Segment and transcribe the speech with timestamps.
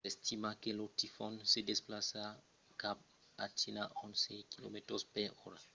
[0.07, 2.23] s’estima que lo tifon se desplaça
[2.81, 2.97] cap
[3.43, 5.35] a china a onze km/h